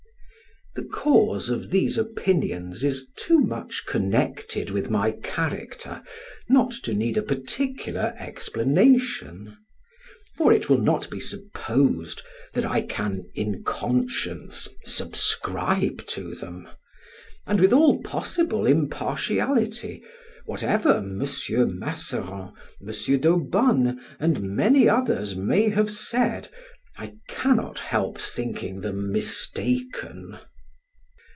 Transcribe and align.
The 0.73 0.83
cause 0.85 1.49
of 1.49 1.69
these 1.69 1.97
opinions 1.97 2.81
is 2.85 3.09
too 3.17 3.39
much 3.39 3.83
connected 3.85 4.69
with 4.69 4.89
my 4.89 5.11
character 5.11 6.01
not 6.47 6.71
to 6.83 6.93
need 6.93 7.17
a 7.17 7.21
particular 7.21 8.13
explanation; 8.17 9.57
for 10.37 10.53
it 10.53 10.69
will 10.69 10.77
not 10.79 11.09
be 11.09 11.19
supposed 11.19 12.21
that 12.53 12.63
I 12.63 12.83
can 12.83 13.29
in 13.35 13.63
conscience 13.65 14.69
subscribe 14.81 16.07
to 16.07 16.35
them; 16.35 16.69
and 17.45 17.59
with 17.59 17.73
all 17.73 18.01
possible 18.01 18.65
impartiality, 18.65 20.01
whatever 20.45 20.99
M. 20.99 21.17
Masseron, 21.19 22.53
M. 22.81 23.19
d'Aubonne 23.19 23.99
and 24.21 24.41
many 24.55 24.87
others 24.87 25.35
may 25.35 25.67
have 25.67 25.91
said, 25.91 26.47
I 26.95 27.15
cannot 27.27 27.79
help 27.79 28.17
thinking 28.17 28.79
them 28.79 29.11
mistaken. 29.11 30.39